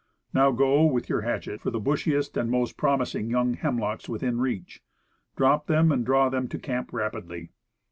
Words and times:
Now 0.33 0.49
go 0.49 0.83
with 0.83 1.09
your 1.09 1.21
hatchet 1.21 1.61
for 1.61 1.69
the 1.69 1.79
bushiest 1.79 2.35
and 2.35 2.49
most 2.49 2.75
promising 2.75 3.29
young 3.29 3.53
hem 3.53 3.77
locks 3.77 4.09
within 4.09 4.39
reach. 4.41 4.81
Drop 5.35 5.67
them 5.67 5.91
and 5.91 6.03
draw 6.03 6.27
them 6.27 6.47
to 6.47 6.57
camp 6.57 6.91
rapidly. 6.91 7.51